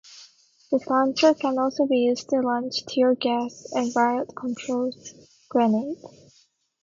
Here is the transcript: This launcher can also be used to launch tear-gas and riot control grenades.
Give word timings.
This 0.71 0.87
launcher 0.87 1.35
can 1.35 1.59
also 1.59 1.85
be 1.85 1.97
used 1.99 2.27
to 2.29 2.37
launch 2.39 2.87
tear-gas 2.87 3.71
and 3.71 3.95
riot 3.95 4.35
control 4.35 4.91
grenades. 5.47 6.43